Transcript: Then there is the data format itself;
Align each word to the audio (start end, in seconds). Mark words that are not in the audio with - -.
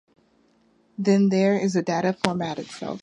Then 0.97 1.29
there 1.29 1.55
is 1.59 1.73
the 1.73 1.83
data 1.83 2.13
format 2.23 2.57
itself; 2.57 2.99